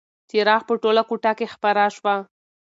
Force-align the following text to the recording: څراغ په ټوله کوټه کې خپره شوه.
څراغ 0.29 0.61
په 0.67 0.73
ټوله 0.81 1.01
کوټه 1.09 1.31
کې 1.37 1.47
خپره 1.53 1.83
شوه. 1.95 2.15